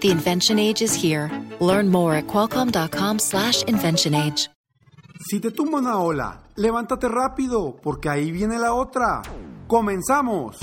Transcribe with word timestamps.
The 0.00 0.10
invention 0.10 0.58
age 0.58 0.80
is 0.80 0.94
here. 0.94 1.30
Learn 1.60 1.90
more 1.90 2.14
at 2.14 2.26
qualcomm.com/slash 2.26 3.64
invention 3.64 4.14
age. 4.14 4.48
Si 5.28 5.40
te 5.40 5.50
tumba 5.50 5.78
una 5.78 5.98
ola, 5.98 6.40
levántate 6.56 7.06
rápido, 7.06 7.76
porque 7.82 8.08
ahí 8.08 8.32
viene 8.32 8.58
la 8.58 8.72
otra. 8.72 9.20
¡Comenzamos! 9.66 10.56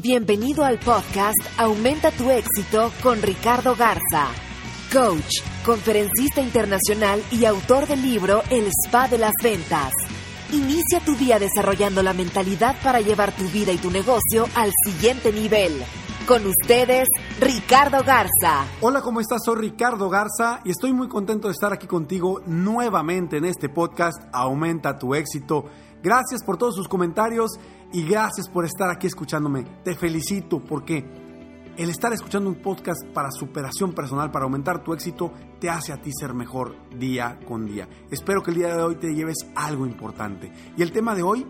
Bienvenido 0.00 0.64
al 0.64 0.80
podcast 0.80 1.38
Aumenta 1.58 2.10
tu 2.10 2.28
éxito 2.28 2.90
con 3.04 3.22
Ricardo 3.22 3.76
Garza, 3.76 4.26
coach, 4.92 5.40
conferencista 5.64 6.40
internacional 6.40 7.22
y 7.30 7.44
autor 7.44 7.86
del 7.86 8.02
libro 8.02 8.42
El 8.50 8.68
Spa 8.84 9.06
de 9.06 9.18
las 9.18 9.34
Ventas. 9.40 9.92
Inicia 10.50 10.98
tu 11.04 11.14
día 11.14 11.38
desarrollando 11.38 12.02
la 12.02 12.14
mentalidad 12.14 12.74
para 12.82 13.00
llevar 13.00 13.30
tu 13.30 13.44
vida 13.44 13.70
y 13.70 13.78
tu 13.78 13.92
negocio 13.92 14.48
al 14.56 14.72
siguiente 14.84 15.32
nivel. 15.32 15.72
Con 16.26 16.46
ustedes, 16.46 17.08
Ricardo 17.40 18.04
Garza. 18.04 18.64
Hola, 18.80 19.02
¿cómo 19.02 19.20
estás? 19.20 19.40
Soy 19.44 19.56
Ricardo 19.56 20.08
Garza 20.08 20.60
y 20.64 20.70
estoy 20.70 20.92
muy 20.92 21.08
contento 21.08 21.48
de 21.48 21.52
estar 21.52 21.72
aquí 21.72 21.86
contigo 21.86 22.40
nuevamente 22.46 23.38
en 23.38 23.44
este 23.44 23.68
podcast 23.68 24.22
Aumenta 24.32 24.98
tu 24.98 25.14
éxito. 25.14 25.64
Gracias 26.02 26.44
por 26.44 26.58
todos 26.58 26.76
sus 26.76 26.86
comentarios 26.86 27.52
y 27.92 28.04
gracias 28.04 28.48
por 28.48 28.64
estar 28.64 28.88
aquí 28.88 29.08
escuchándome. 29.08 29.64
Te 29.84 29.96
felicito 29.96 30.62
porque 30.62 31.04
el 31.76 31.90
estar 31.90 32.12
escuchando 32.12 32.50
un 32.50 32.62
podcast 32.62 33.04
para 33.12 33.30
superación 33.32 33.92
personal, 33.92 34.30
para 34.30 34.44
aumentar 34.44 34.84
tu 34.84 34.92
éxito, 34.92 35.32
te 35.60 35.70
hace 35.70 35.92
a 35.92 36.00
ti 36.00 36.10
ser 36.12 36.34
mejor 36.34 36.76
día 36.96 37.40
con 37.48 37.66
día. 37.66 37.88
Espero 38.10 38.42
que 38.42 38.52
el 38.52 38.58
día 38.58 38.76
de 38.76 38.82
hoy 38.82 38.96
te 38.96 39.14
lleves 39.14 39.38
algo 39.56 39.86
importante. 39.86 40.52
Y 40.76 40.82
el 40.82 40.92
tema 40.92 41.14
de 41.14 41.22
hoy, 41.22 41.46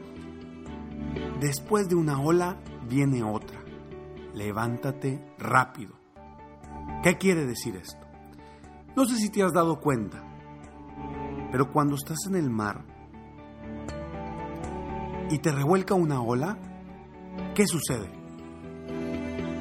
después 1.41 1.88
de 1.88 1.94
una 1.94 2.20
ola 2.20 2.56
viene 2.88 3.22
otra. 3.22 3.61
Levántate 4.34 5.22
rápido. 5.38 5.94
¿Qué 7.02 7.19
quiere 7.19 7.47
decir 7.47 7.77
esto? 7.77 8.06
No 8.97 9.05
sé 9.06 9.16
si 9.16 9.30
te 9.30 9.42
has 9.42 9.52
dado 9.52 9.80
cuenta, 9.80 10.22
pero 11.50 11.70
cuando 11.72 11.97
estás 11.97 12.19
en 12.27 12.36
el 12.36 12.50
mar, 12.50 12.84
y 15.33 15.38
te 15.38 15.50
revuelca 15.50 15.94
una 15.94 16.20
ola, 16.20 16.58
¿qué 17.55 17.66
sucede? 17.66 18.10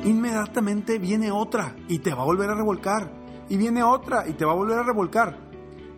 Inmediatamente 0.03 0.99
viene 0.99 1.31
otra 1.31 1.75
y 1.87 1.99
te 1.99 2.13
va 2.13 2.23
a 2.23 2.25
volver 2.25 2.49
a 2.49 2.55
revolcar. 2.55 3.09
Y 3.47 3.57
viene 3.57 3.81
otra 3.81 4.27
y 4.27 4.33
te 4.33 4.43
va 4.43 4.51
a 4.51 4.55
volver 4.55 4.79
a 4.79 4.83
revolcar. 4.83 5.37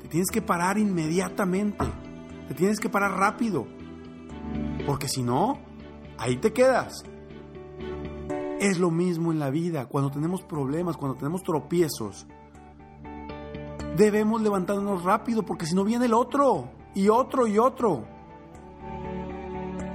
Te 0.01 0.07
tienes 0.07 0.29
que 0.29 0.41
parar 0.41 0.77
inmediatamente. 0.77 1.85
Te 2.47 2.53
tienes 2.53 2.79
que 2.79 2.89
parar 2.89 3.17
rápido. 3.17 3.65
Porque 4.85 5.07
si 5.07 5.23
no, 5.23 5.59
ahí 6.17 6.37
te 6.37 6.53
quedas. 6.53 7.03
Es 8.63 8.79
lo 8.79 8.91
mismo 8.91 9.33
en 9.33 9.39
la 9.39 9.49
vida, 9.49 9.87
cuando 9.87 10.09
tenemos 10.09 10.41
problemas, 10.41 10.95
cuando 10.95 11.17
tenemos 11.17 11.43
tropiezos. 11.43 12.25
Debemos 13.97 14.41
levantarnos 14.41 15.03
rápido 15.03 15.43
porque 15.43 15.65
si 15.65 15.75
no 15.75 15.83
viene 15.83 16.05
el 16.05 16.13
otro, 16.13 16.71
y 16.95 17.09
otro, 17.09 17.45
y 17.45 17.59
otro. 17.59 18.05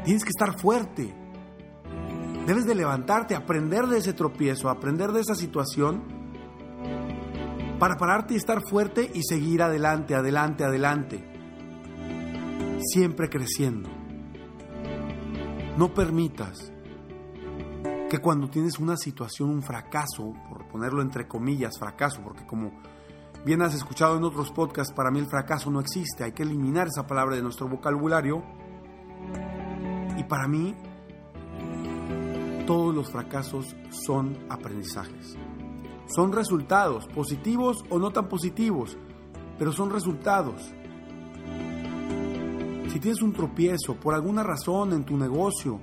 Tienes 0.05 0.23
que 0.23 0.29
estar 0.29 0.61
fuerte. 0.61 1.15
Debes 2.47 2.67
de 2.67 2.75
levantarte, 2.75 3.35
aprender 3.35 3.87
de 3.87 3.97
ese 3.97 4.13
tropiezo, 4.13 4.69
aprender 4.69 5.13
de 5.13 5.23
esa 5.23 5.35
situación 5.35 6.03
para 7.79 7.97
pararte 7.97 8.35
y 8.35 8.37
estar 8.37 8.61
fuerte 8.69 9.11
y 9.15 9.23
seguir 9.23 9.63
adelante, 9.63 10.15
adelante, 10.15 10.65
adelante. 10.65 11.25
Siempre 12.81 13.31
creciendo. 13.31 13.89
No 15.79 15.95
permitas 15.95 16.71
que 18.09 18.19
cuando 18.21 18.49
tienes 18.49 18.79
una 18.79 18.97
situación, 18.97 19.51
un 19.51 19.63
fracaso, 19.63 20.33
por 20.49 20.67
ponerlo 20.69 21.03
entre 21.03 21.29
comillas, 21.29 21.79
fracaso, 21.79 22.23
porque 22.23 22.47
como 22.47 22.73
bien 23.45 23.61
has 23.61 23.75
escuchado 23.75 24.17
en 24.17 24.25
otros 24.25 24.51
podcasts, 24.51 24.95
para 24.95 25.11
mí 25.11 25.19
el 25.19 25.29
fracaso 25.29 25.71
no 25.71 25.81
existe, 25.81 26.25
hay 26.25 26.33
que 26.33 26.43
eliminar 26.43 26.89
esa 26.89 27.07
palabra 27.07 27.37
de 27.37 27.43
nuestro 27.43 27.69
vocabulario. 27.69 28.43
Y 30.17 30.25
para 30.25 30.49
mí, 30.49 30.75
todos 32.67 32.95
los 32.95 33.11
fracasos 33.11 33.77
son 33.91 34.39
aprendizajes. 34.49 35.37
Son 36.07 36.33
resultados, 36.33 37.07
positivos 37.09 37.85
o 37.91 37.99
no 37.99 38.11
tan 38.11 38.29
positivos, 38.29 38.97
pero 39.59 39.73
son 39.73 39.91
resultados. 39.91 40.63
Si 42.91 43.01
tienes 43.01 43.21
un 43.21 43.35
tropiezo 43.35 43.95
por 44.01 44.15
alguna 44.15 44.43
razón 44.43 44.95
en 44.95 45.05
tu 45.05 45.19
negocio, 45.19 45.79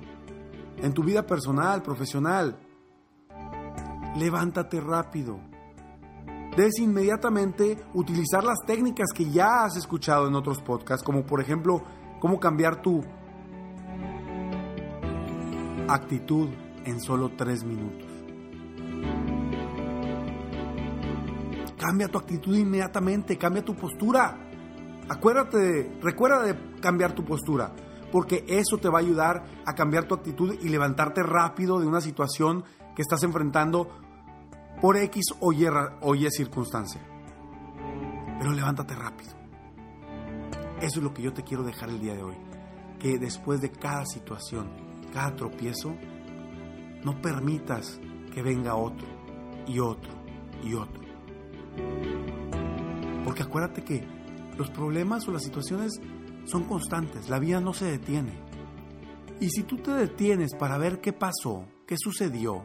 en 0.78 0.92
tu 0.92 1.02
vida 1.02 1.26
personal, 1.26 1.82
profesional, 1.82 2.58
levántate 4.16 4.80
rápido. 4.80 5.38
Debes 6.56 6.78
inmediatamente 6.78 7.78
utilizar 7.92 8.42
las 8.42 8.58
técnicas 8.66 9.08
que 9.14 9.30
ya 9.30 9.64
has 9.64 9.76
escuchado 9.76 10.26
en 10.26 10.34
otros 10.34 10.60
podcasts, 10.62 11.04
como 11.04 11.26
por 11.26 11.40
ejemplo 11.40 11.82
cómo 12.18 12.40
cambiar 12.40 12.80
tu 12.80 13.04
actitud 15.88 16.48
en 16.84 17.00
solo 17.00 17.30
tres 17.36 17.62
minutos. 17.62 18.06
Cambia 21.78 22.08
tu 22.08 22.18
actitud 22.18 22.56
inmediatamente, 22.56 23.36
cambia 23.36 23.64
tu 23.64 23.76
postura. 23.76 24.38
Acuérdate, 25.08 25.98
recuerda 26.02 26.42
de 26.42 26.80
cambiar 26.80 27.12
tu 27.12 27.24
postura, 27.24 27.70
porque 28.16 28.46
eso 28.48 28.78
te 28.78 28.88
va 28.88 29.00
a 29.00 29.02
ayudar 29.02 29.44
a 29.66 29.74
cambiar 29.74 30.08
tu 30.08 30.14
actitud 30.14 30.56
y 30.62 30.70
levantarte 30.70 31.22
rápido 31.22 31.78
de 31.80 31.86
una 31.86 32.00
situación 32.00 32.64
que 32.94 33.02
estás 33.02 33.22
enfrentando 33.24 33.90
por 34.80 34.96
X 34.96 35.34
o 35.38 35.52
Y, 35.52 36.30
circunstancia. 36.30 37.02
Pero 38.38 38.52
levántate 38.52 38.94
rápido. 38.94 39.32
Eso 40.80 40.98
es 40.98 41.02
lo 41.02 41.12
que 41.12 41.20
yo 41.20 41.34
te 41.34 41.42
quiero 41.42 41.62
dejar 41.62 41.90
el 41.90 42.00
día 42.00 42.14
de 42.14 42.22
hoy. 42.22 42.36
Que 42.98 43.18
después 43.18 43.60
de 43.60 43.70
cada 43.70 44.06
situación, 44.06 44.70
cada 45.12 45.36
tropiezo, 45.36 45.94
no 47.04 47.20
permitas 47.20 48.00
que 48.32 48.40
venga 48.40 48.76
otro 48.76 49.06
y 49.66 49.78
otro 49.78 50.10
y 50.64 50.72
otro. 50.72 51.02
Porque 53.26 53.42
acuérdate 53.42 53.84
que 53.84 54.08
los 54.56 54.70
problemas 54.70 55.28
o 55.28 55.32
las 55.32 55.42
situaciones 55.42 56.00
son 56.46 56.64
constantes, 56.64 57.28
la 57.28 57.38
vida 57.38 57.60
no 57.60 57.74
se 57.74 57.84
detiene. 57.84 58.32
Y 59.40 59.50
si 59.50 59.64
tú 59.64 59.76
te 59.76 59.90
detienes 59.90 60.54
para 60.54 60.78
ver 60.78 61.00
qué 61.00 61.12
pasó, 61.12 61.66
qué 61.86 61.96
sucedió, 61.98 62.62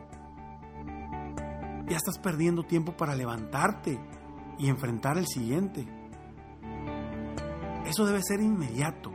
ya 1.87 1.97
estás 1.97 2.17
perdiendo 2.19 2.63
tiempo 2.63 2.95
para 2.95 3.15
levantarte 3.15 3.99
y 4.57 4.69
enfrentar 4.69 5.17
el 5.17 5.27
siguiente. 5.27 5.85
Eso 7.85 8.05
debe 8.05 8.21
ser 8.23 8.39
inmediato. 8.39 9.11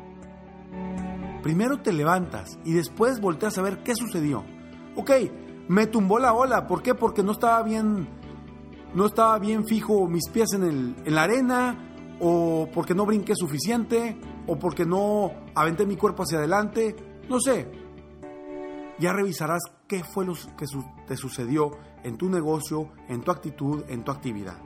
Primero 1.42 1.80
te 1.80 1.92
levantas 1.92 2.58
y 2.64 2.72
después 2.72 3.20
volteas 3.20 3.56
a 3.56 3.62
ver 3.62 3.82
qué 3.82 3.94
sucedió. 3.94 4.44
Ok, 4.96 5.10
me 5.68 5.86
tumbó 5.86 6.18
la 6.18 6.34
ola. 6.34 6.66
¿Por 6.66 6.82
qué? 6.82 6.94
Porque 6.94 7.22
no 7.22 7.32
estaba 7.32 7.62
bien, 7.62 8.08
no 8.94 9.06
estaba 9.06 9.38
bien 9.38 9.64
fijo 9.64 10.06
mis 10.08 10.28
pies 10.28 10.52
en, 10.54 10.64
el, 10.64 10.96
en 11.04 11.14
la 11.14 11.22
arena, 11.22 11.86
o 12.20 12.68
porque 12.72 12.94
no 12.94 13.06
brinqué 13.06 13.34
suficiente, 13.36 14.18
o 14.46 14.58
porque 14.58 14.84
no 14.84 15.32
aventé 15.54 15.86
mi 15.86 15.96
cuerpo 15.96 16.22
hacia 16.22 16.38
adelante. 16.38 16.94
No 17.28 17.40
sé. 17.40 17.70
Ya 18.98 19.12
revisarás 19.12 19.62
qué 19.86 20.04
fue 20.04 20.24
lo 20.24 20.34
que 20.34 20.66
te 21.06 21.16
sucedió 21.16 21.72
en 22.02 22.16
tu 22.16 22.30
negocio, 22.30 22.92
en 23.08 23.20
tu 23.22 23.30
actitud, 23.30 23.84
en 23.88 24.04
tu 24.04 24.12
actividad. 24.12 24.56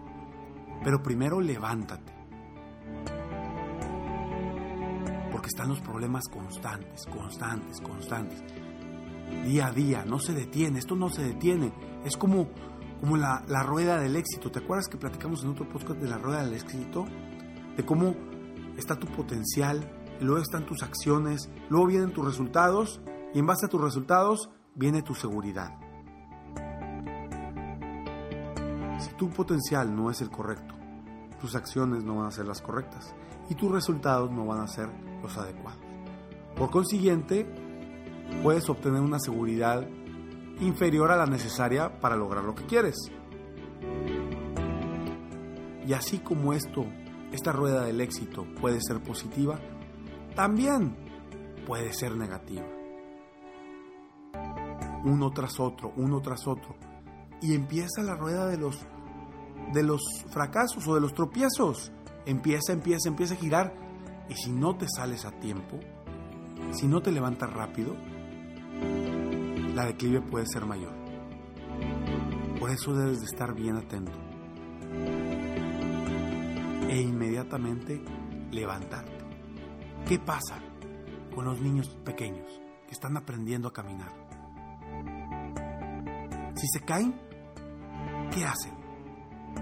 Pero 0.85 1.03
primero 1.03 1.41
levántate. 1.41 2.13
Porque 5.33 5.49
están 5.49 5.69
los 5.69 5.81
problemas 5.81 6.29
constantes, 6.29 7.07
constantes, 7.07 7.81
constantes. 7.81 8.43
Día 9.45 9.69
a 9.69 9.73
día, 9.73 10.05
no 10.05 10.19
se 10.19 10.35
detiene, 10.35 10.79
esto 10.79 10.97
no 10.97 11.09
se 11.09 11.23
detiene. 11.23 11.73
Es 12.05 12.17
como, 12.17 12.49
como 13.01 13.17
la, 13.17 13.43
la 13.49 13.63
rueda 13.63 13.99
del 13.99 14.17
éxito. 14.17 14.51
¿Te 14.51 14.61
acuerdas 14.61 14.89
que 14.89 14.99
platicamos 14.99 15.43
en 15.43 15.51
otro 15.51 15.69
podcast 15.69 16.01
de 16.01 16.09
la 16.09 16.19
rueda 16.19 16.45
del 16.45 16.55
éxito? 16.55 17.05
De 17.77 17.85
cómo 17.85 18.15
está 18.81 18.99
tu 18.99 19.07
potencial, 19.07 19.89
luego 20.21 20.43
están 20.43 20.67
tus 20.67 20.83
acciones, 20.83 21.49
luego 21.69 21.87
vienen 21.87 22.13
tus 22.13 22.25
resultados 22.25 23.01
y 23.33 23.39
en 23.39 23.47
base 23.47 23.67
a 23.67 23.69
tus 23.69 23.81
resultados 23.81 24.51
viene 24.75 25.03
tu 25.03 25.15
seguridad. 25.15 25.79
Si 28.99 29.11
tu 29.15 29.31
potencial 29.31 29.95
no 29.95 30.11
es 30.11 30.21
el 30.21 30.31
correcto, 30.31 30.75
tus 31.41 31.55
acciones 31.55 32.03
no 32.03 32.17
van 32.17 32.27
a 32.27 32.31
ser 32.31 32.47
las 32.47 32.61
correctas 32.61 33.15
y 33.49 33.55
tus 33.55 33.71
resultados 33.71 34.31
no 34.31 34.47
van 34.47 34.61
a 34.61 34.67
ser 34.67 34.89
los 35.23 35.37
adecuados. 35.37 35.81
Por 36.57 36.71
consiguiente, 36.71 37.47
puedes 38.43 38.69
obtener 38.69 39.01
una 39.01 39.19
seguridad 39.19 39.87
inferior 40.61 41.11
a 41.11 41.17
la 41.17 41.27
necesaria 41.27 42.01
para 42.01 42.17
lograr 42.17 42.45
lo 42.45 42.55
que 42.55 42.65
quieres. 42.65 42.97
Y 45.87 45.93
así 45.93 46.19
como 46.19 46.53
esto, 46.53 46.87
esta 47.33 47.53
rueda 47.53 47.85
del 47.85 48.01
éxito 48.01 48.47
puede 48.61 48.81
ser 48.81 49.01
positiva, 49.03 49.61
también 50.35 50.97
puede 51.67 51.93
ser 51.93 52.17
negativa. 52.17 52.67
Uno 55.05 55.31
tras 55.31 55.59
otro, 55.61 55.93
uno 55.97 56.21
tras 56.21 56.47
otro. 56.47 56.77
Y 57.41 57.55
empieza 57.55 58.03
la 58.03 58.17
rueda 58.17 58.47
de 58.47 58.59
los 58.59 58.87
de 59.73 59.83
los 59.83 60.01
fracasos 60.31 60.87
o 60.89 60.95
de 60.95 61.01
los 61.01 61.15
tropiezos. 61.15 61.93
Empieza, 62.27 62.73
empieza, 62.73 63.09
empieza 63.09 63.35
a 63.35 63.39
girar. 63.39 63.75
Y 64.29 64.35
si 64.35 64.53
no 64.53 64.77
te 64.77 64.87
sales 64.89 65.25
a 65.25 65.33
tiempo, 65.33 65.79
si 66.73 66.87
no 66.87 67.01
te 67.03 67.11
levantas 67.11 67.53
rápido, 67.53 67.97
la 69.75 69.87
declive 69.87 70.21
puede 70.21 70.47
ser 70.47 70.67
mayor. 70.67 70.93
Por 72.59 72.71
eso 72.71 72.95
debes 72.95 73.21
de 73.21 73.27
estar 73.27 73.55
bien 73.55 73.77
atento. 73.77 74.30
E 76.91 77.01
inmediatamente 77.01 78.03
levantarte. 78.51 79.17
¿Qué 80.09 80.19
pasa 80.19 80.59
con 81.33 81.45
los 81.45 81.61
niños 81.61 81.97
pequeños 82.05 82.61
que 82.85 82.91
están 82.91 83.17
aprendiendo 83.17 83.69
a 83.69 83.73
caminar? 83.73 84.13
Si 86.57 86.67
se 86.67 86.81
caen, 86.81 87.15
¿qué 88.35 88.45
hacen? 88.45 88.73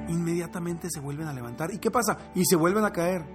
Inmediatamente 0.08 0.88
se 0.90 1.00
vuelven 1.00 1.28
a 1.28 1.34
levantar. 1.34 1.70
¿Y 1.70 1.78
qué 1.78 1.90
pasa? 1.90 2.16
Y 2.34 2.46
se 2.46 2.56
vuelven 2.56 2.86
a 2.86 2.92
caer. 2.92 3.26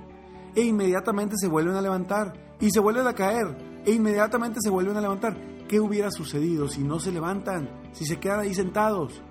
E 0.56 0.64
inmediatamente 0.64 1.36
se 1.38 1.48
vuelven 1.48 1.76
a 1.76 1.82
levantar. 1.82 2.34
Y 2.60 2.72
se 2.72 2.80
vuelven 2.80 3.06
a 3.06 3.14
caer. 3.14 3.84
E 3.86 3.92
inmediatamente 3.92 4.58
se 4.60 4.72
vuelven 4.72 4.98
a 4.98 5.02
levantar. 5.02 5.38
¿Qué 5.68 5.80
hubiera 5.80 6.10
sucedido 6.10 6.68
si 6.68 6.84
no 6.84 7.00
se 7.00 7.12
levantan? 7.12 7.70
Si 7.92 8.06
se 8.06 8.20
quedan 8.20 8.40
ahí 8.40 8.56
sentados. 8.56 9.22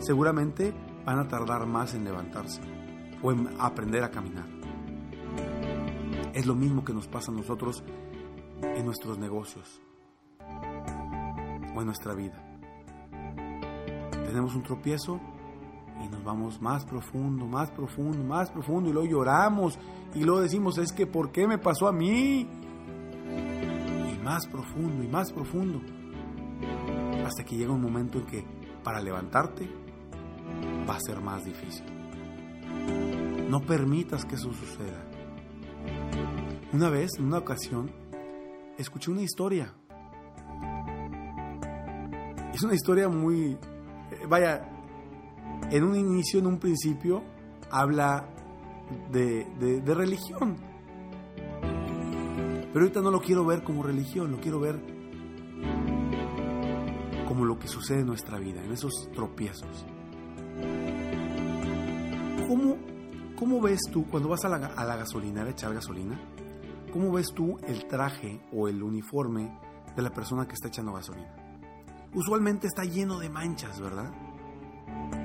Seguramente 0.00 0.74
van 1.06 1.18
a 1.18 1.28
tardar 1.28 1.64
más 1.66 1.94
en 1.94 2.04
levantarse 2.04 2.75
o 3.26 3.32
en 3.32 3.48
aprender 3.58 4.04
a 4.04 4.10
caminar. 4.12 4.46
Es 6.32 6.46
lo 6.46 6.54
mismo 6.54 6.84
que 6.84 6.92
nos 6.92 7.08
pasa 7.08 7.32
a 7.32 7.34
nosotros 7.34 7.82
en 8.62 8.84
nuestros 8.84 9.18
negocios 9.18 9.80
o 11.74 11.80
en 11.80 11.86
nuestra 11.86 12.14
vida. 12.14 12.40
Tenemos 14.12 14.54
un 14.54 14.62
tropiezo 14.62 15.18
y 16.04 16.08
nos 16.08 16.22
vamos 16.22 16.62
más 16.62 16.84
profundo, 16.84 17.46
más 17.46 17.72
profundo, 17.72 18.22
más 18.22 18.48
profundo 18.50 18.90
y 18.90 18.92
luego 18.92 19.08
lloramos 19.08 19.76
y 20.14 20.22
luego 20.22 20.42
decimos, 20.42 20.78
es 20.78 20.92
que 20.92 21.08
¿por 21.08 21.32
qué 21.32 21.48
me 21.48 21.58
pasó 21.58 21.88
a 21.88 21.92
mí? 21.92 22.46
Y 24.12 24.18
más 24.22 24.46
profundo 24.46 25.02
y 25.02 25.08
más 25.08 25.32
profundo 25.32 25.80
hasta 27.24 27.44
que 27.44 27.56
llega 27.56 27.72
un 27.72 27.82
momento 27.82 28.20
en 28.20 28.26
que 28.26 28.44
para 28.84 29.00
levantarte 29.00 29.68
va 30.88 30.94
a 30.94 31.00
ser 31.00 31.20
más 31.20 31.44
difícil. 31.44 31.96
No 33.48 33.60
permitas 33.60 34.24
que 34.24 34.34
eso 34.34 34.52
suceda. 34.52 35.04
Una 36.72 36.90
vez, 36.90 37.10
en 37.18 37.26
una 37.26 37.38
ocasión, 37.38 37.90
escuché 38.78 39.10
una 39.10 39.22
historia. 39.22 39.72
Es 42.52 42.62
una 42.62 42.74
historia 42.74 43.08
muy... 43.08 43.52
eh, 44.10 44.26
Vaya, 44.28 44.68
en 45.70 45.84
un 45.84 45.94
inicio, 45.94 46.40
en 46.40 46.46
un 46.46 46.58
principio, 46.58 47.22
habla 47.70 48.28
de, 49.10 49.46
de- 49.58 49.94
religión. 49.94 50.56
Pero 52.72 52.84
ahorita 52.84 53.00
no 53.00 53.10
lo 53.10 53.20
quiero 53.20 53.44
ver 53.44 53.62
como 53.62 53.82
religión, 53.82 54.30
lo 54.32 54.38
quiero 54.38 54.60
ver 54.60 54.78
como 57.26 57.44
lo 57.44 57.58
que 57.58 57.68
sucede 57.68 58.00
en 58.00 58.06
nuestra 58.06 58.38
vida, 58.38 58.62
en 58.64 58.72
esos 58.72 58.92
tropiezos. 59.14 59.86
¿Cómo, 62.48 62.76
cómo 63.36 63.60
ves 63.60 63.80
tú 63.92 64.06
cuando 64.06 64.28
vas 64.28 64.44
a 64.44 64.48
la, 64.48 64.66
a 64.66 64.84
la 64.84 64.96
gasolinera 64.96 65.46
a 65.46 65.50
echar 65.50 65.72
gasolina? 65.72 66.18
¿Cómo 66.92 67.12
ves 67.12 67.26
tú 67.34 67.58
el 67.66 67.86
traje 67.86 68.40
o 68.52 68.68
el 68.68 68.82
uniforme 68.82 69.58
de 69.94 70.02
la 70.02 70.10
persona 70.10 70.46
que 70.46 70.54
está 70.54 70.68
echando 70.68 70.92
gasolina? 70.92 71.34
Usualmente 72.14 72.66
está 72.66 72.84
lleno 72.84 73.18
de 73.18 73.28
manchas, 73.28 73.78
¿verdad? 73.80 74.10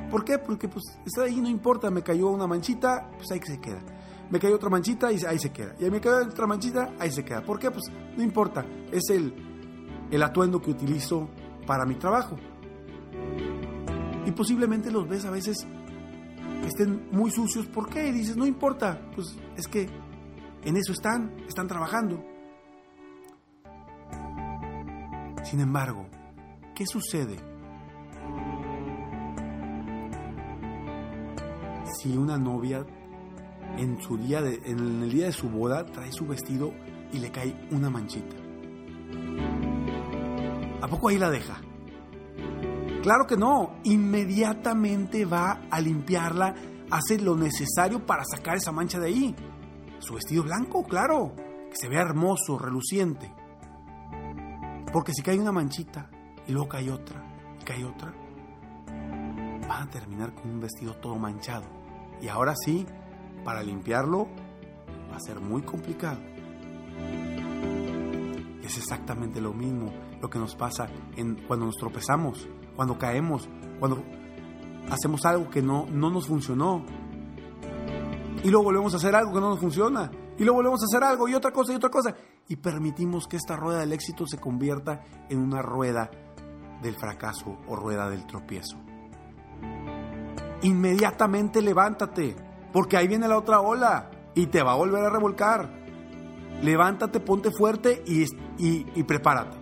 ¿Por 0.10 0.26
qué? 0.26 0.38
Porque 0.38 0.68
pues 0.68 0.84
está 1.06 1.24
ahí, 1.24 1.40
no 1.40 1.50
importa, 1.50 1.90
me 1.90 2.04
cayó 2.04 2.28
una 2.28 2.46
manchita, 2.46 3.10
pues 3.16 3.32
ahí 3.32 3.40
se 3.42 3.62
queda. 3.62 3.82
Me 4.30 4.40
cayó 4.40 4.56
otra 4.56 4.70
manchita 4.70 5.12
y 5.12 5.24
ahí 5.26 5.40
se 5.40 5.52
queda. 5.52 5.76
Y 5.80 5.86
ahí 5.86 5.92
me 5.92 6.02
cayó 6.02 6.26
otra 6.26 6.48
manchita, 6.48 6.94
ahí 7.00 7.12
se 7.12 7.24
queda. 7.24 7.42
¿Por 7.42 7.60
qué? 7.60 7.72
Pues 7.72 7.84
no 8.18 8.22
importa, 8.22 8.66
es 8.92 9.10
el, 9.10 9.34
el 10.12 10.24
atuendo 10.24 10.62
que 10.62 10.72
utilizo 10.72 11.30
para 11.66 11.86
mi 11.86 11.96
trabajo. 11.96 12.36
Y 14.26 14.32
posiblemente 14.32 14.92
los 14.92 15.08
ves 15.08 15.24
a 15.26 15.32
veces 15.32 15.66
estén 16.68 17.08
muy 17.12 17.32
sucios. 17.32 17.66
¿Por 17.68 17.90
qué? 17.90 18.12
Dices, 18.12 18.38
no 18.38 18.46
importa, 18.46 19.00
pues 19.16 19.36
es 19.58 19.68
que 19.68 19.88
en 20.64 20.78
eso 20.78 20.94
están, 20.94 21.36
están 21.48 21.68
trabajando. 21.68 22.24
Sin 25.44 25.60
embargo, 25.60 26.08
¿qué 26.76 26.86
sucede 26.86 27.38
si 32.00 32.16
una 32.16 32.38
novia 32.38 32.86
en 33.78 34.02
su 34.02 34.18
día 34.18 34.42
de, 34.42 34.62
en 34.66 35.04
el 35.04 35.12
día 35.12 35.26
de 35.26 35.32
su 35.32 35.50
boda 35.50 35.86
trae 35.86 36.12
su 36.12 36.26
vestido 36.26 36.74
y 37.12 37.20
le 37.20 37.32
cae 37.32 37.68
una 37.72 37.90
manchita? 37.90 38.36
¿A 40.82 40.88
poco 40.88 41.10
ahí 41.10 41.18
la 41.18 41.30
deja? 41.30 41.62
Claro 43.02 43.26
que 43.26 43.36
no, 43.36 43.78
inmediatamente 43.84 45.26
va 45.26 45.62
a 45.72 45.82
limpiarla, 45.82 46.54
hace 46.92 47.18
lo 47.18 47.36
necesario 47.36 48.06
para 48.06 48.24
sacar 48.24 48.58
esa 48.58 48.72
mancha 48.72 49.00
de 49.00 49.08
ahí. 49.08 49.36
Su 49.98 50.14
vestido 50.14 50.44
blanco, 50.44 50.84
claro, 50.84 51.34
que 51.36 51.76
se 51.76 51.90
vea 51.90 52.02
hermoso, 52.02 52.60
reluciente. 52.60 53.34
Porque 54.94 55.14
si 55.14 55.24
cae 55.24 55.40
una 55.40 55.52
manchita 55.52 56.12
y 56.46 56.52
luego 56.52 56.70
cae 56.70 56.92
otra 56.92 57.24
y 57.60 57.64
cae 57.64 57.84
otra, 57.84 58.14
van 59.68 59.84
a 59.84 59.90
terminar 59.90 60.36
con 60.36 60.52
un 60.52 60.60
vestido 60.60 60.94
todo 60.94 61.16
manchado. 61.16 61.66
Y 62.22 62.28
ahora 62.28 62.54
sí, 62.56 62.86
para 63.44 63.64
limpiarlo 63.64 64.28
va 65.12 65.16
a 65.16 65.20
ser 65.20 65.40
muy 65.40 65.64
complicado. 65.64 66.20
Es 68.64 68.78
exactamente 68.78 69.42
lo 69.42 69.54
mismo 69.54 69.92
lo 70.22 70.30
que 70.30 70.38
nos 70.38 70.56
pasa 70.56 70.88
cuando 71.48 71.66
nos 71.66 71.78
tropezamos, 71.78 72.48
cuando 72.82 72.98
caemos, 72.98 73.48
cuando 73.78 74.04
hacemos 74.90 75.24
algo 75.26 75.52
que 75.52 75.62
no, 75.62 75.86
no 75.86 76.10
nos 76.10 76.26
funcionó. 76.26 76.84
Y 78.44 78.50
luego 78.50 78.64
volvemos 78.64 78.92
a 78.96 78.98
hacer 78.98 79.16
algo 79.16 79.32
que 79.32 79.40
no 79.40 79.50
nos 79.50 79.60
funciona. 79.60 80.10
Y 80.40 80.44
luego 80.44 80.56
volvemos 80.56 80.82
a 80.82 80.86
hacer 80.86 81.04
algo 81.04 81.28
y 81.28 81.36
otra 81.36 81.52
cosa 81.52 81.74
y 81.74 81.76
otra 81.76 81.92
cosa. 81.92 82.16
Y 82.48 82.56
permitimos 82.56 83.28
que 83.28 83.38
esta 83.38 83.56
rueda 83.56 83.82
del 83.82 83.94
éxito 83.94 84.26
se 84.26 84.40
convierta 84.40 85.04
en 85.30 85.38
una 85.44 85.62
rueda 85.62 86.10
del 86.82 86.96
fracaso 86.96 87.60
o 87.68 87.76
rueda 87.76 88.10
del 88.10 88.26
tropiezo. 88.26 88.78
Inmediatamente 90.64 91.62
levántate, 91.62 92.36
porque 92.74 92.98
ahí 92.98 93.08
viene 93.08 93.28
la 93.28 93.38
otra 93.38 93.62
ola 93.62 94.10
y 94.34 94.48
te 94.48 94.64
va 94.64 94.72
a 94.72 94.78
volver 94.78 95.06
a 95.06 95.12
revolcar. 95.12 95.70
Levántate, 96.64 97.20
ponte 97.20 97.52
fuerte 97.52 98.02
y, 98.08 98.24
y, 98.58 98.88
y 98.96 99.04
prepárate. 99.04 99.58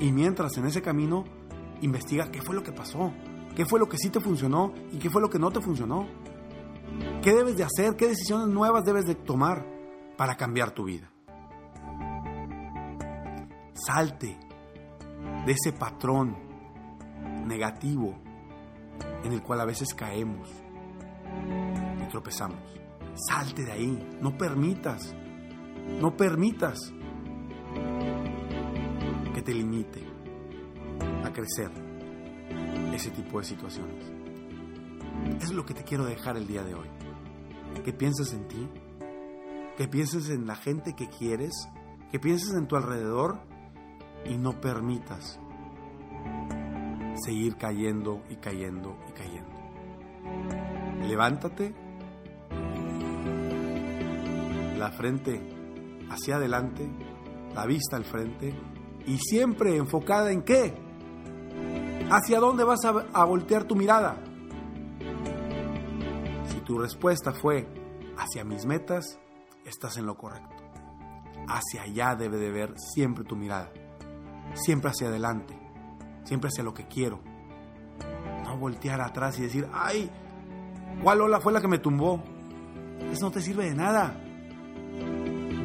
Y 0.00 0.10
mientras 0.10 0.56
en 0.56 0.66
ese 0.66 0.82
camino, 0.82 1.22
investiga 1.80 2.30
qué 2.30 2.40
fue 2.42 2.54
lo 2.54 2.62
que 2.62 2.72
pasó, 2.72 3.12
qué 3.54 3.64
fue 3.64 3.78
lo 3.78 3.88
que 3.88 3.98
sí 3.98 4.10
te 4.10 4.20
funcionó 4.20 4.72
y 4.92 4.98
qué 4.98 5.10
fue 5.10 5.20
lo 5.20 5.30
que 5.30 5.38
no 5.38 5.50
te 5.50 5.60
funcionó. 5.60 6.06
¿Qué 7.22 7.32
debes 7.32 7.56
de 7.56 7.64
hacer? 7.64 7.96
¿Qué 7.96 8.08
decisiones 8.08 8.48
nuevas 8.48 8.84
debes 8.84 9.04
de 9.06 9.14
tomar 9.14 9.66
para 10.16 10.36
cambiar 10.36 10.72
tu 10.72 10.84
vida? 10.84 11.10
Salte 13.74 14.38
de 15.46 15.52
ese 15.52 15.72
patrón 15.72 16.36
negativo 17.46 18.14
en 19.24 19.32
el 19.32 19.42
cual 19.42 19.60
a 19.60 19.64
veces 19.64 19.94
caemos 19.94 20.48
y 22.02 22.08
tropezamos. 22.10 22.58
Salte 23.14 23.64
de 23.64 23.72
ahí, 23.72 24.18
no 24.20 24.36
permitas, 24.36 25.14
no 26.00 26.16
permitas 26.16 26.92
que 29.34 29.42
te 29.42 29.54
limite 29.54 30.13
crecer 31.34 31.70
ese 32.94 33.10
tipo 33.10 33.38
de 33.38 33.44
situaciones. 33.44 34.10
Es 35.42 35.52
lo 35.52 35.66
que 35.66 35.74
te 35.74 35.84
quiero 35.84 36.06
dejar 36.06 36.36
el 36.36 36.46
día 36.46 36.62
de 36.62 36.74
hoy. 36.74 36.88
Que 37.84 37.92
pienses 37.92 38.32
en 38.32 38.48
ti, 38.48 38.68
que 39.76 39.88
pienses 39.88 40.30
en 40.30 40.46
la 40.46 40.56
gente 40.56 40.94
que 40.94 41.08
quieres, 41.08 41.52
que 42.10 42.18
pienses 42.18 42.54
en 42.54 42.66
tu 42.66 42.76
alrededor 42.76 43.40
y 44.24 44.38
no 44.38 44.60
permitas 44.60 45.38
seguir 47.24 47.56
cayendo 47.56 48.22
y 48.30 48.36
cayendo 48.36 48.96
y 49.08 49.12
cayendo. 49.12 49.50
Levántate 51.06 51.74
la 54.78 54.90
frente 54.90 55.40
hacia 56.10 56.36
adelante, 56.36 56.88
la 57.54 57.66
vista 57.66 57.96
al 57.96 58.04
frente 58.04 58.54
y 59.06 59.18
siempre 59.18 59.76
enfocada 59.76 60.32
en 60.32 60.42
qué? 60.42 60.83
¿Hacia 62.10 62.38
dónde 62.38 62.64
vas 62.64 62.80
a, 62.84 63.24
voltear 63.24 63.64
tu 63.64 63.74
mirada? 63.74 64.16
Si 66.46 66.60
tu 66.60 66.78
respuesta 66.78 67.32
fue 67.32 67.66
hacia 68.18 68.44
mis 68.44 68.66
metas, 68.66 69.18
estás 69.64 69.96
en 69.96 70.06
lo 70.06 70.16
correcto. 70.16 70.54
Hacia 71.48 71.82
allá 71.82 72.14
debe 72.14 72.36
de 72.36 72.50
ver 72.50 72.74
siempre 72.78 73.24
tu 73.24 73.36
mirada. 73.36 73.70
Siempre 74.54 74.90
hacia 74.90 75.08
adelante. 75.08 75.58
Siempre 76.24 76.48
hacia 76.48 76.62
lo 76.62 76.74
que 76.74 76.86
quiero. 76.86 77.20
No 78.44 78.58
voltear 78.58 79.00
atrás 79.00 79.38
y 79.38 79.42
decir, 79.42 79.68
ay, 79.72 80.10
¿cuál 81.02 81.22
ola 81.22 81.40
fue 81.40 81.52
la 81.52 81.60
que 81.60 81.68
me 81.68 81.78
tumbó? 81.78 82.22
Eso 83.10 83.26
no 83.26 83.30
te 83.30 83.40
sirve 83.40 83.64
de 83.64 83.74
nada. 83.74 84.20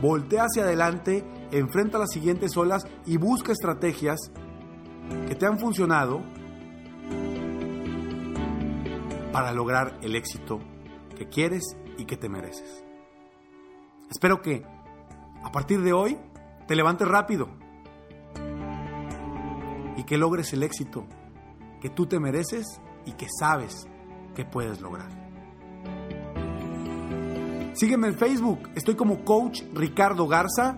Voltea 0.02 0.46
hacia 0.46 0.64
adelante, 0.64 1.26
enfrenta 1.52 1.98
las 1.98 2.12
siguientes 2.12 2.56
olas 2.56 2.88
y 3.06 3.18
busca 3.18 3.52
estrategias 3.52 4.32
que 5.28 5.36
te 5.36 5.46
han 5.46 5.60
funcionado 5.60 6.22
para 9.32 9.52
lograr 9.54 9.98
el 10.02 10.16
éxito 10.16 10.60
que 11.18 11.28
quieres 11.28 11.78
y 11.98 12.06
que 12.06 12.18
te 12.18 12.30
mereces. 12.30 12.84
Espero 14.10 14.42
que 14.42 14.66
a 15.44 15.52
partir 15.52 15.82
de 15.82 15.94
hoy 15.94 16.18
te 16.68 16.76
levantes 16.76 17.08
rápido 17.08 17.50
y 19.98 20.04
que 20.04 20.18
logres 20.18 20.54
el 20.54 20.64
éxito 20.64 21.06
que 21.82 21.90
tú 21.90 22.06
te 22.06 22.20
mereces 22.20 22.82
y 23.06 23.14
que 23.14 23.28
sabes 23.40 23.88
que 24.36 24.46
puedes 24.46 24.82
lograr. 24.82 25.10
Sígueme 27.74 28.08
en 28.08 28.16
Facebook, 28.16 28.70
estoy 28.76 28.96
como 28.96 29.24
Coach 29.24 29.62
Ricardo 29.74 30.28
Garza 30.28 30.78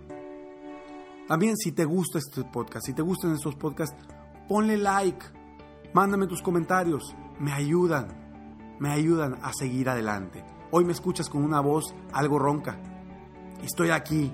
También 1.27 1.57
si 1.57 1.71
te 1.71 1.85
gusta 1.85 2.19
este 2.19 2.43
podcast, 2.43 2.85
si 2.85 2.93
te 2.93 3.01
gustan 3.01 3.33
estos 3.33 3.55
podcasts, 3.55 3.95
ponle 4.47 4.77
like, 4.77 5.25
mándame 5.93 6.27
tus 6.27 6.41
comentarios, 6.41 7.15
me 7.39 7.53
ayudan, 7.53 8.07
me 8.79 8.91
ayudan 8.91 9.37
a 9.41 9.53
seguir 9.53 9.89
adelante. 9.89 10.43
Hoy 10.71 10.85
me 10.85 10.91
escuchas 10.91 11.29
con 11.29 11.43
una 11.43 11.61
voz 11.61 11.95
algo 12.11 12.39
ronca. 12.39 12.77
Estoy 13.63 13.91
aquí 13.91 14.33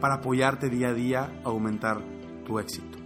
para 0.00 0.16
apoyarte 0.16 0.68
día 0.68 0.88
a 0.88 0.92
día 0.92 1.40
a 1.44 1.48
aumentar 1.48 2.02
tu 2.44 2.58
éxito. 2.58 3.05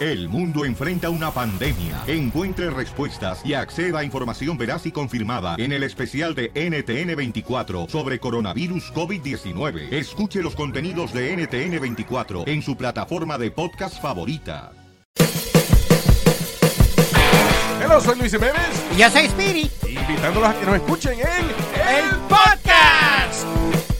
El 0.00 0.30
mundo 0.30 0.64
enfrenta 0.64 1.10
una 1.10 1.30
pandemia. 1.30 2.02
Encuentre 2.06 2.70
respuestas 2.70 3.44
y 3.44 3.52
acceda 3.52 3.98
a 3.98 4.04
información 4.04 4.56
veraz 4.56 4.86
y 4.86 4.90
confirmada 4.90 5.54
en 5.58 5.70
el 5.70 5.82
especial 5.82 6.34
de 6.34 6.50
NTN24 6.54 7.86
sobre 7.90 8.18
coronavirus 8.18 8.90
COVID-19. 8.94 9.92
Escuche 9.92 10.42
los 10.42 10.54
contenidos 10.54 11.12
de 11.12 11.36
NTN24 11.36 12.48
en 12.48 12.62
su 12.62 12.74
plataforma 12.74 13.36
de 13.36 13.50
podcast 13.50 14.00
favorita. 14.00 14.72
Hello, 17.82 18.00
soy 18.00 18.18
Luis 18.18 18.32
Jiménez. 18.32 18.82
Y 18.94 19.00
yo 19.00 19.10
soy 19.10 19.26
Spirit. 19.26 19.70
Invitándolos 19.86 20.48
a 20.48 20.58
que 20.58 20.64
nos 20.64 20.76
escuchen 20.76 21.18
en 21.20 21.44
El 21.86 22.16
Podcast. 22.28 23.46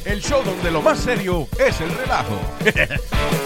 el 0.06 0.22
show 0.22 0.42
donde 0.42 0.70
lo 0.70 0.80
más 0.80 1.00
serio 1.00 1.46
es 1.58 1.78
el 1.82 1.90
relajo. 1.90 2.40